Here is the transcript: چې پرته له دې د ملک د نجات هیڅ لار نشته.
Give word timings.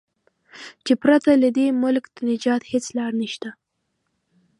چې 0.85 0.93
پرته 1.03 1.31
له 1.43 1.49
دې 1.57 1.67
د 1.73 1.77
ملک 1.83 2.03
د 2.09 2.17
نجات 2.29 2.61
هیڅ 2.71 2.85
لار 2.97 3.11
نشته. 3.21 3.49